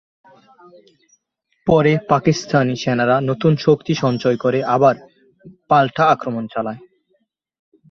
[1.67, 4.95] পরে পাকিস্তানি সেনারা নতুন শক্তি সঞ্চয় করে আবার
[5.69, 6.79] পাল্টা আক্রমণ চালায়।